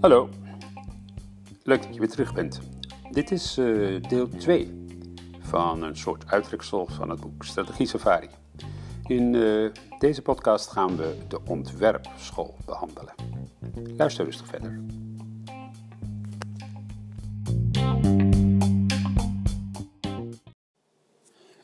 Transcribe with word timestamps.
Hallo, 0.00 0.28
leuk 1.62 1.82
dat 1.82 1.94
je 1.94 1.98
weer 1.98 2.08
terug 2.08 2.34
bent. 2.34 2.60
Dit 3.10 3.30
is 3.30 3.58
uh, 3.58 4.02
deel 4.02 4.28
2 4.28 4.84
van 5.38 5.82
een 5.82 5.96
soort 5.96 6.26
uittreksel 6.26 6.86
van 6.86 7.10
het 7.10 7.20
boek 7.20 7.44
Strategie 7.44 7.86
Safari. 7.86 8.28
In 9.06 9.34
uh, 9.34 9.70
deze 9.98 10.22
podcast 10.22 10.70
gaan 10.70 10.96
we 10.96 11.16
de 11.28 11.40
ontwerpschool 11.48 12.54
behandelen. 12.66 13.14
Luister 13.96 14.24
rustig 14.24 14.46
verder. 14.46 14.80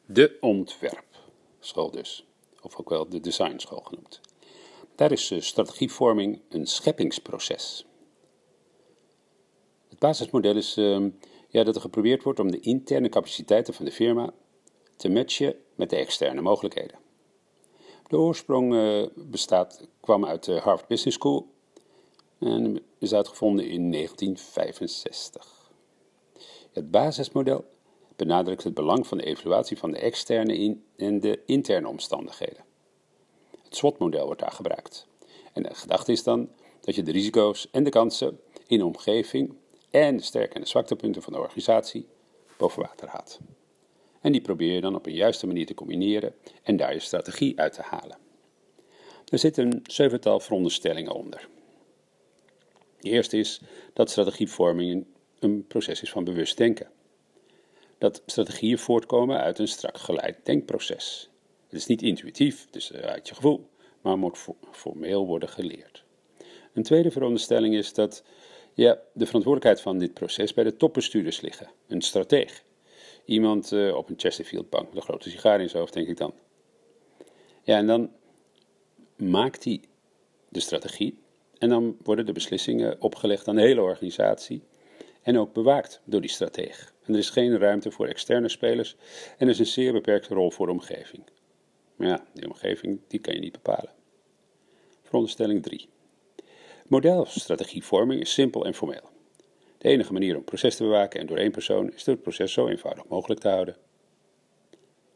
De 0.06 0.36
ontwerpschool 0.40 1.90
dus, 1.90 2.29
of 2.62 2.76
ook 2.76 2.88
wel 2.88 3.08
de 3.08 3.20
designschool 3.20 3.80
genoemd. 3.80 4.20
Daar 4.94 5.12
is 5.12 5.30
uh, 5.30 5.40
strategievorming 5.40 6.40
een 6.48 6.66
scheppingsproces 6.66 7.84
basismodel 10.00 10.56
is 10.56 10.76
uh, 10.76 11.06
ja, 11.48 11.64
dat 11.64 11.74
er 11.74 11.80
geprobeerd 11.80 12.22
wordt 12.22 12.40
om 12.40 12.50
de 12.50 12.60
interne 12.60 13.08
capaciteiten 13.08 13.74
van 13.74 13.84
de 13.84 13.92
firma 13.92 14.32
te 14.96 15.08
matchen 15.08 15.54
met 15.74 15.90
de 15.90 15.96
externe 15.96 16.40
mogelijkheden. 16.40 16.98
De 18.06 18.16
oorsprong 18.16 18.74
uh, 18.74 19.06
bestaat, 19.16 19.88
kwam 20.00 20.24
uit 20.24 20.44
de 20.44 20.52
Harvard 20.52 20.88
Business 20.88 21.16
School 21.16 21.46
en 22.38 22.82
is 22.98 23.14
uitgevonden 23.14 23.68
in 23.68 23.92
1965. 23.92 25.70
Het 26.72 26.90
basismodel 26.90 27.64
benadrukt 28.26 28.64
het 28.64 28.74
belang 28.74 29.06
van 29.06 29.18
de 29.18 29.24
evaluatie 29.24 29.78
van 29.78 29.90
de 29.90 29.98
externe 29.98 30.76
en 30.96 31.20
de 31.20 31.42
interne 31.46 31.88
omstandigheden. 31.88 32.64
Het 33.64 33.76
SWOT-model 33.76 34.26
wordt 34.26 34.40
daar 34.40 34.52
gebruikt. 34.52 35.06
En 35.52 35.62
de 35.62 35.74
gedachte 35.74 36.12
is 36.12 36.22
dan 36.22 36.48
dat 36.80 36.94
je 36.94 37.02
de 37.02 37.12
risico's 37.12 37.68
en 37.70 37.84
de 37.84 37.90
kansen 37.90 38.40
in 38.66 38.78
de 38.78 38.84
omgeving 38.84 39.54
en 39.90 40.16
de 40.16 40.22
sterke 40.22 40.54
en 40.54 40.60
de 40.60 40.68
zwaktepunten 40.68 41.22
van 41.22 41.32
de 41.32 41.38
organisatie 41.38 42.06
boven 42.56 42.82
water 42.82 43.08
haalt. 43.08 43.38
En 44.20 44.32
die 44.32 44.40
probeer 44.40 44.74
je 44.74 44.80
dan 44.80 44.94
op 44.94 45.06
een 45.06 45.14
juiste 45.14 45.46
manier 45.46 45.66
te 45.66 45.74
combineren 45.74 46.34
en 46.62 46.76
daar 46.76 46.92
je 46.92 47.00
strategie 47.00 47.60
uit 47.60 47.72
te 47.72 47.82
halen. 47.82 48.18
Er 49.28 49.38
zitten 49.38 49.66
een 49.66 49.80
zevental 49.82 50.40
veronderstellingen 50.40 51.12
onder. 51.12 51.48
De 53.00 53.10
eerste 53.10 53.36
is 53.36 53.60
dat 53.92 54.10
strategievorming 54.10 55.06
een 55.38 55.66
proces 55.66 56.02
is 56.02 56.10
van 56.10 56.24
bewust 56.24 56.56
denken. 56.56 56.90
Dat 58.00 58.22
strategieën 58.26 58.78
voortkomen 58.78 59.40
uit 59.40 59.58
een 59.58 59.68
strak 59.68 59.98
geleid 59.98 60.36
denkproces. 60.42 61.30
Het 61.68 61.78
is 61.78 61.86
niet 61.86 62.02
intuïtief, 62.02 62.66
dus 62.70 62.92
uit 62.92 63.28
je 63.28 63.34
gevoel, 63.34 63.68
maar 64.00 64.18
moet 64.18 64.46
formeel 64.70 65.26
worden 65.26 65.48
geleerd. 65.48 66.04
Een 66.72 66.82
tweede 66.82 67.10
veronderstelling 67.10 67.74
is 67.74 67.92
dat 67.92 68.22
ja, 68.74 68.98
de 69.12 69.26
verantwoordelijkheid 69.26 69.80
van 69.80 69.98
dit 69.98 70.14
proces 70.14 70.54
bij 70.54 70.64
de 70.64 70.76
topbestuurders 70.76 71.40
liggen, 71.40 71.70
een 71.86 72.00
strateeg. 72.00 72.62
Iemand 73.24 73.72
uh, 73.72 73.96
op 73.96 74.08
een 74.08 74.18
Chesterfield-bank 74.18 74.88
met 74.88 74.96
een 74.96 75.02
grote 75.02 75.30
sigaar 75.30 75.60
in 75.60 75.68
zijn 75.68 75.80
hoofd, 75.80 75.94
denk 75.94 76.08
ik 76.08 76.16
dan. 76.16 76.32
Ja, 77.62 77.76
en 77.76 77.86
dan 77.86 78.10
maakt 79.16 79.64
hij 79.64 79.80
de 80.48 80.60
strategie 80.60 81.18
en 81.58 81.68
dan 81.68 81.96
worden 82.02 82.26
de 82.26 82.32
beslissingen 82.32 83.00
opgelegd 83.00 83.48
aan 83.48 83.56
de 83.56 83.62
hele 83.62 83.82
organisatie 83.82 84.62
en 85.22 85.38
ook 85.38 85.52
bewaakt 85.52 86.00
door 86.04 86.20
die 86.20 86.30
strateeg. 86.30 86.92
En 87.10 87.16
er 87.16 87.22
is 87.22 87.30
geen 87.30 87.58
ruimte 87.58 87.90
voor 87.90 88.06
externe 88.06 88.48
spelers 88.48 88.96
en 89.38 89.46
er 89.46 89.52
is 89.52 89.58
een 89.58 89.66
zeer 89.66 89.92
beperkte 89.92 90.34
rol 90.34 90.50
voor 90.50 90.66
de 90.66 90.72
omgeving. 90.72 91.22
Maar 91.96 92.08
ja, 92.08 92.24
die 92.34 92.46
omgeving 92.46 93.00
die 93.08 93.20
kan 93.20 93.34
je 93.34 93.40
niet 93.40 93.52
bepalen. 93.52 93.92
Veronderstelling 95.02 95.62
3. 95.62 95.88
Modelstrategievorming 96.86 98.20
is 98.20 98.32
simpel 98.32 98.64
en 98.64 98.74
formeel. 98.74 99.10
De 99.78 99.88
enige 99.88 100.12
manier 100.12 100.36
om 100.36 100.44
proces 100.44 100.76
te 100.76 100.82
bewaken 100.82 101.20
en 101.20 101.26
door 101.26 101.36
één 101.36 101.50
persoon 101.50 101.92
is 101.92 102.04
door 102.04 102.14
het 102.14 102.22
proces 102.22 102.52
zo 102.52 102.68
eenvoudig 102.68 103.08
mogelijk 103.08 103.40
te 103.40 103.48
houden. 103.48 103.76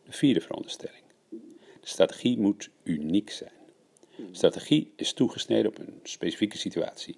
De 0.04 0.12
vierde 0.12 0.40
veronderstelling. 0.40 1.02
De 1.80 1.88
strategie 1.88 2.38
moet 2.38 2.70
uniek 2.82 3.30
zijn. 3.30 3.52
Strategie 4.32 4.92
is 4.96 5.12
toegesneden 5.12 5.70
op 5.70 5.78
een 5.78 6.00
specifieke 6.02 6.58
situatie. 6.58 7.16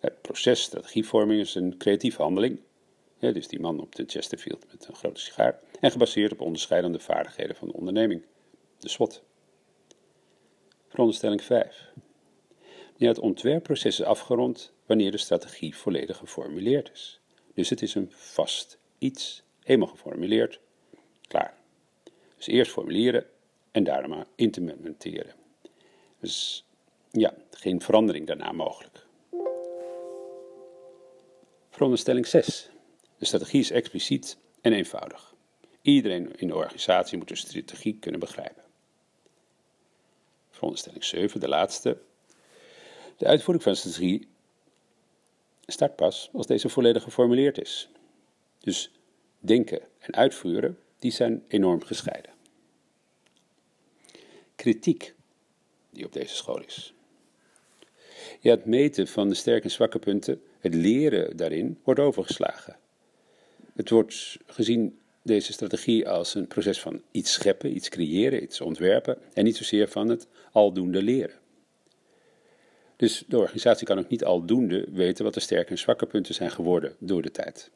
Het 0.00 0.22
proces 0.22 0.62
strategievorming 0.62 1.40
is 1.40 1.54
een 1.54 1.76
creatieve 1.76 2.22
handeling, 2.22 2.60
dus 3.18 3.48
die 3.48 3.60
man 3.60 3.80
op 3.80 3.94
de 3.94 4.04
Chesterfield 4.06 4.66
met 4.72 4.88
een 4.88 4.94
grote 4.94 5.20
sigaar, 5.20 5.60
en 5.80 5.90
gebaseerd 5.90 6.32
op 6.32 6.40
onderscheidende 6.40 7.00
vaardigheden 7.00 7.56
van 7.56 7.68
de 7.68 7.74
onderneming, 7.74 8.22
de 8.78 8.88
SWOT. 8.88 9.22
Veronderstelling 10.88 11.42
5. 11.42 11.92
Ja, 12.96 13.08
het 13.08 13.18
ontwerpproces 13.18 14.00
is 14.00 14.06
afgerond 14.06 14.72
wanneer 14.86 15.10
de 15.10 15.16
strategie 15.16 15.76
volledig 15.76 16.16
geformuleerd 16.16 16.90
is. 16.92 17.20
Dus 17.54 17.70
het 17.70 17.82
is 17.82 17.94
een 17.94 18.10
vast 18.10 18.78
iets, 18.98 19.42
eenmaal 19.62 19.88
geformuleerd, 19.88 20.60
klaar. 21.28 21.54
Dus 22.36 22.46
eerst 22.46 22.72
formuleren 22.72 23.26
en 23.70 23.84
daarna 23.84 24.26
implementeren. 24.34 25.34
Dus 26.20 26.64
ja, 27.10 27.34
geen 27.50 27.82
verandering 27.82 28.26
daarna 28.26 28.52
mogelijk. 28.52 29.06
Veronderstelling 31.70 32.26
6. 32.26 32.70
De 33.18 33.24
strategie 33.24 33.60
is 33.60 33.70
expliciet 33.70 34.36
en 34.60 34.72
eenvoudig. 34.72 35.34
Iedereen 35.82 36.36
in 36.36 36.48
de 36.48 36.54
organisatie 36.54 37.18
moet 37.18 37.28
de 37.28 37.36
strategie 37.36 37.98
kunnen 37.98 38.20
begrijpen. 38.20 38.62
Veronderstelling 40.50 41.04
7, 41.04 41.40
de 41.40 41.48
laatste. 41.48 41.98
De 43.16 43.26
uitvoering 43.26 43.62
van 43.64 43.72
de 43.72 43.78
strategie 43.78 44.28
start 45.66 45.96
pas 45.96 46.30
als 46.32 46.46
deze 46.46 46.68
volledig 46.68 47.02
geformuleerd 47.02 47.60
is. 47.60 47.88
Dus 48.58 48.90
denken 49.38 49.80
en 49.98 50.14
uitvoeren, 50.14 50.78
die 50.98 51.10
zijn 51.10 51.44
enorm 51.48 51.84
gescheiden. 51.84 52.32
Kritiek 54.56 55.14
die 55.90 56.04
op 56.04 56.12
deze 56.12 56.34
school 56.34 56.62
is. 56.62 56.94
Ja, 58.40 58.50
het 58.50 58.64
meten 58.64 59.08
van 59.08 59.28
de 59.28 59.34
sterke 59.34 59.64
en 59.64 59.70
zwakke 59.70 59.98
punten, 59.98 60.42
het 60.58 60.74
leren 60.74 61.36
daarin, 61.36 61.80
wordt 61.84 62.00
overgeslagen. 62.00 62.76
Het 63.78 63.90
wordt 63.90 64.38
gezien, 64.46 64.98
deze 65.22 65.52
strategie, 65.52 66.08
als 66.08 66.34
een 66.34 66.46
proces 66.46 66.80
van 66.80 67.02
iets 67.10 67.32
scheppen, 67.32 67.76
iets 67.76 67.88
creëren, 67.88 68.42
iets 68.42 68.60
ontwerpen 68.60 69.18
en 69.32 69.44
niet 69.44 69.56
zozeer 69.56 69.88
van 69.88 70.08
het 70.08 70.26
aldoende 70.52 71.02
leren. 71.02 71.36
Dus 72.96 73.24
de 73.28 73.38
organisatie 73.38 73.86
kan 73.86 73.98
ook 73.98 74.08
niet 74.08 74.24
aldoende 74.24 74.86
weten 74.92 75.24
wat 75.24 75.34
de 75.34 75.40
sterke 75.40 75.70
en 75.70 75.78
zwakke 75.78 76.06
punten 76.06 76.34
zijn 76.34 76.50
geworden 76.50 76.96
door 76.98 77.22
de 77.22 77.30
tijd. 77.30 77.70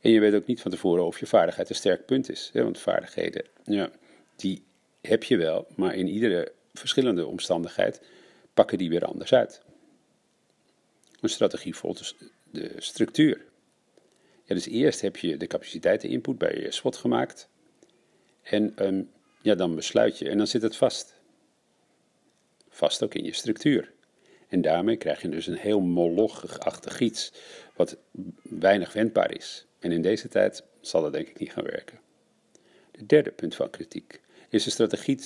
En 0.00 0.10
je 0.10 0.20
weet 0.20 0.34
ook 0.34 0.46
niet 0.46 0.60
van 0.60 0.70
tevoren 0.70 1.06
of 1.06 1.20
je 1.20 1.26
vaardigheid 1.26 1.68
een 1.68 1.74
sterk 1.74 2.06
punt 2.06 2.30
is. 2.30 2.50
Hè? 2.52 2.62
Want 2.62 2.78
vaardigheden, 2.78 3.44
ja, 3.64 3.90
die 4.36 4.62
heb 5.00 5.24
je 5.24 5.36
wel, 5.36 5.66
maar 5.76 5.94
in 5.94 6.08
iedere 6.08 6.52
verschillende 6.72 7.26
omstandigheid 7.26 8.00
pakken 8.54 8.78
die 8.78 8.90
weer 8.90 9.04
anders 9.04 9.32
uit. 9.32 9.62
Een 11.20 11.28
strategie 11.28 11.76
volgt 11.76 12.14
de 12.50 12.72
structuur. 12.78 13.44
Ja, 14.46 14.54
dus 14.54 14.66
eerst 14.66 15.00
heb 15.00 15.16
je 15.16 15.36
de 15.36 15.46
capaciteiteninput 15.46 16.38
bij 16.38 16.60
je 16.60 16.72
SWOT 16.72 16.96
gemaakt. 16.96 17.48
En 18.42 18.86
um, 18.86 19.10
ja, 19.42 19.54
dan 19.54 19.74
besluit 19.74 20.18
je 20.18 20.28
en 20.28 20.38
dan 20.38 20.46
zit 20.46 20.62
het 20.62 20.76
vast. 20.76 21.14
Vast 22.68 23.02
ook 23.02 23.14
in 23.14 23.24
je 23.24 23.32
structuur. 23.32 23.92
En 24.48 24.60
daarmee 24.60 24.96
krijg 24.96 25.22
je 25.22 25.28
dus 25.28 25.46
een 25.46 25.56
heel 25.56 25.80
molochachtig 25.80 27.00
iets, 27.00 27.32
wat 27.74 27.96
weinig 28.42 28.92
wendbaar 28.92 29.34
is. 29.34 29.66
En 29.78 29.92
in 29.92 30.02
deze 30.02 30.28
tijd 30.28 30.64
zal 30.80 31.02
dat 31.02 31.12
denk 31.12 31.28
ik 31.28 31.38
niet 31.38 31.52
gaan 31.52 31.64
werken. 31.64 32.00
De 32.90 33.06
derde 33.06 33.30
punt 33.30 33.54
van 33.54 33.70
kritiek 33.70 34.20
is 34.48 34.64
de 34.64 34.70
strategie 34.70 35.20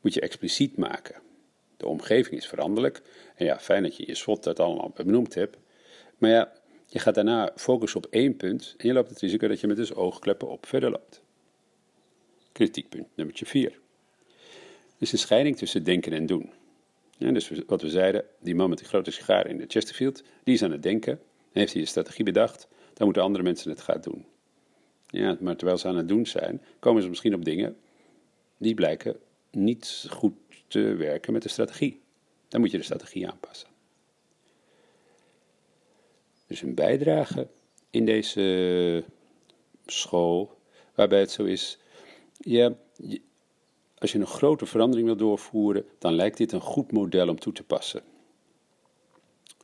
moet 0.00 0.14
je 0.14 0.20
expliciet 0.20 0.76
maken. 0.76 1.22
De 1.76 1.86
omgeving 1.86 2.36
is 2.36 2.46
veranderlijk. 2.46 3.02
En 3.34 3.44
ja, 3.44 3.58
fijn 3.58 3.82
dat 3.82 3.96
je 3.96 4.06
je 4.06 4.14
SWOT 4.14 4.42
dat 4.42 4.60
allemaal 4.60 4.92
benoemd 4.94 5.34
hebt. 5.34 5.56
Maar 6.18 6.30
ja, 6.30 6.52
je 6.86 6.98
gaat 6.98 7.14
daarna 7.14 7.52
focussen 7.56 8.04
op 8.04 8.06
één 8.10 8.36
punt 8.36 8.74
en 8.76 8.86
je 8.86 8.94
loopt 8.94 9.08
het 9.08 9.20
risico 9.20 9.48
dat 9.48 9.60
je 9.60 9.66
met 9.66 9.76
dus 9.76 9.94
oogkleppen 9.94 10.48
op 10.48 10.66
verder 10.66 10.90
loopt. 10.90 11.22
Kritiekpunt 12.52 13.06
nummer 13.14 13.40
4. 13.44 13.70
Er 13.70 15.02
is 15.02 15.12
een 15.12 15.18
scheiding 15.18 15.56
tussen 15.56 15.84
denken 15.84 16.12
en 16.12 16.26
doen. 16.26 16.50
Dus 17.18 17.50
wat 17.66 17.82
we 17.82 17.88
zeiden, 17.88 18.24
die 18.40 18.54
man 18.54 18.68
met 18.68 18.78
die 18.78 18.86
grote 18.86 19.10
sigaar 19.10 19.46
in 19.46 19.56
de 19.56 19.64
Chesterfield, 19.68 20.22
die 20.44 20.54
is 20.54 20.62
aan 20.62 20.70
het 20.70 20.82
denken 20.82 21.12
en 21.12 21.60
heeft 21.60 21.72
hij 21.72 21.82
een 21.82 21.88
strategie 21.88 22.24
bedacht, 22.24 22.68
dan 22.94 23.04
moeten 23.04 23.22
andere 23.22 23.44
mensen 23.44 23.70
het 23.70 23.80
gaan 23.80 24.00
doen. 24.00 24.24
Ja, 25.06 25.36
maar 25.40 25.56
terwijl 25.56 25.78
ze 25.78 25.88
aan 25.88 25.96
het 25.96 26.08
doen 26.08 26.26
zijn, 26.26 26.62
komen 26.78 27.02
ze 27.02 27.08
misschien 27.08 27.34
op 27.34 27.44
dingen 27.44 27.76
die 28.58 28.74
blijken 28.74 29.16
niet 29.50 30.06
goed 30.10 30.34
te 30.66 30.80
werken 30.80 31.32
met 31.32 31.42
de 31.42 31.48
strategie. 31.48 32.00
Dan 32.48 32.60
moet 32.60 32.70
je 32.70 32.76
de 32.78 32.84
strategie 32.84 33.28
aanpassen. 33.28 33.68
Dus 36.56 36.64
een 36.64 36.74
bijdrage 36.74 37.48
in 37.90 38.04
deze 38.04 39.04
school, 39.86 40.58
waarbij 40.94 41.20
het 41.20 41.30
zo 41.30 41.44
is, 41.44 41.78
ja, 42.38 42.76
als 43.98 44.12
je 44.12 44.18
een 44.18 44.26
grote 44.26 44.66
verandering 44.66 45.06
wil 45.06 45.16
doorvoeren, 45.16 45.84
dan 45.98 46.14
lijkt 46.14 46.36
dit 46.36 46.52
een 46.52 46.60
goed 46.60 46.92
model 46.92 47.28
om 47.28 47.38
toe 47.38 47.52
te 47.52 47.62
passen. 47.62 48.02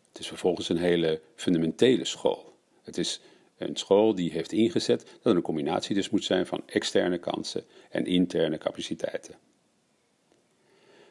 Het 0.09 0.19
is 0.19 0.29
vervolgens 0.29 0.69
een 0.69 0.77
hele 0.77 1.21
fundamentele 1.35 2.05
school. 2.05 2.55
Het 2.83 2.99
is 2.99 3.21
een 3.59 3.77
school 3.77 4.15
die 4.15 4.31
heeft 4.31 4.53
ingezet 4.53 5.01
dat 5.01 5.33
er 5.33 5.37
een 5.37 5.43
combinatie 5.43 5.95
dus 5.95 6.11
moet 6.11 6.25
zijn 6.25 6.47
van 6.47 6.63
externe 6.67 7.19
kansen 7.19 7.65
en 7.91 8.07
interne 8.07 8.59
capaciteiten. 8.59 9.35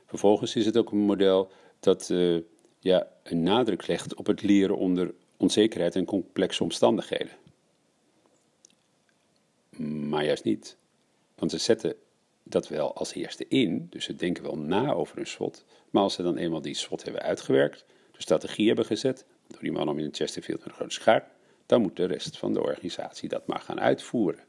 Vervolgens 0.06 0.56
is 0.56 0.66
het 0.66 0.77
ook 0.77 0.92
een 0.92 0.98
model 0.98 1.51
dat 1.80 2.10
uh, 2.10 2.42
ja, 2.80 3.07
een 3.24 3.44
nadruk 3.44 3.88
legt 3.88 4.16
op 4.16 4.27
het 4.27 4.42
leren 4.42 4.77
onder 4.77 5.13
onzekerheid 5.41 5.95
en 5.95 6.05
complexe 6.05 6.63
omstandigheden. 6.63 7.33
Maar 10.09 10.25
juist 10.25 10.43
niet. 10.43 10.77
Want 11.35 11.51
ze 11.51 11.57
zetten 11.57 11.95
dat 12.43 12.67
wel 12.67 12.95
als 12.95 13.13
eerste 13.13 13.45
in, 13.47 13.88
dus 13.89 14.05
ze 14.05 14.15
denken 14.15 14.43
wel 14.43 14.57
na 14.57 14.93
over 14.93 15.17
een 15.17 15.27
SWOT, 15.27 15.65
maar 15.89 16.03
als 16.03 16.13
ze 16.13 16.23
dan 16.23 16.38
eenmaal 16.38 16.61
die 16.61 16.73
SWOT 16.73 17.03
hebben 17.03 17.21
uitgewerkt, 17.21 17.85
de 18.11 18.21
strategie 18.21 18.67
hebben 18.67 18.85
gezet, 18.85 19.25
door 19.47 19.61
die 19.61 19.71
man 19.71 19.89
om 19.89 19.99
in 19.99 20.05
een 20.05 20.15
Chesterfield 20.15 20.59
met 20.59 20.67
een 20.67 20.73
grote 20.73 20.93
schaar, 20.93 21.31
dan 21.65 21.81
moet 21.81 21.95
de 21.95 22.05
rest 22.05 22.38
van 22.38 22.53
de 22.53 22.61
organisatie 22.61 23.29
dat 23.29 23.47
maar 23.47 23.59
gaan 23.59 23.79
uitvoeren. 23.79 24.43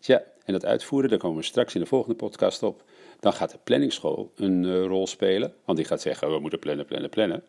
Tja, 0.00 0.24
en 0.44 0.52
dat 0.52 0.64
uitvoeren, 0.64 1.10
daar 1.10 1.18
komen 1.18 1.38
we 1.38 1.44
straks 1.44 1.74
in 1.74 1.80
de 1.80 1.86
volgende 1.86 2.16
podcast 2.16 2.62
op. 2.62 2.84
Dan 3.20 3.32
gaat 3.32 3.50
de 3.50 3.58
planningsschool 3.64 4.32
een 4.36 4.62
uh, 4.64 4.84
rol 4.84 5.06
spelen, 5.06 5.54
want 5.64 5.78
die 5.78 5.86
gaat 5.86 6.00
zeggen: 6.00 6.32
we 6.32 6.38
moeten 6.38 6.58
plannen, 6.58 6.86
plannen, 6.86 7.10
plannen. 7.10 7.44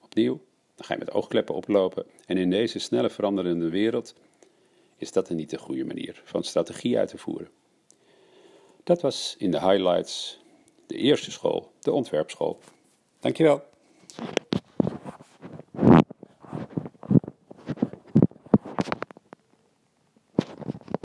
Opnieuw, 0.00 0.40
dan 0.80 0.88
ga 0.88 0.94
je 0.94 1.04
met 1.04 1.14
oogkleppen 1.14 1.54
oplopen. 1.54 2.04
En 2.26 2.36
in 2.36 2.50
deze 2.50 2.78
snelle 2.78 3.10
veranderende 3.10 3.68
wereld 3.68 4.14
is 4.96 5.12
dat 5.12 5.28
een 5.28 5.36
niet 5.36 5.50
de 5.50 5.58
goede 5.58 5.84
manier 5.84 6.22
van 6.24 6.44
strategie 6.44 6.98
uit 6.98 7.08
te 7.08 7.18
voeren. 7.18 7.48
Dat 8.84 9.00
was 9.00 9.34
in 9.38 9.50
de 9.50 9.60
highlights 9.60 10.38
de 10.86 10.96
eerste 10.96 11.30
school, 11.30 11.72
de 11.80 11.92
ontwerpschool. 11.92 12.58
Dankjewel. 13.18 13.62